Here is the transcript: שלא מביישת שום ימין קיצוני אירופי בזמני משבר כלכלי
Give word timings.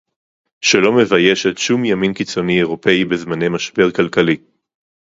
שלא 0.61 0.91
מביישת 0.97 1.57
שום 1.57 1.85
ימין 1.85 2.13
קיצוני 2.13 2.57
אירופי 2.57 3.05
בזמני 3.05 3.49
משבר 3.49 3.91
כלכלי 3.91 4.37